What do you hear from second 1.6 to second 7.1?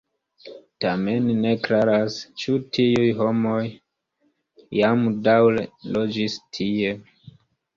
klaras, ĉu tiuj homoj jam daŭre loĝis tie.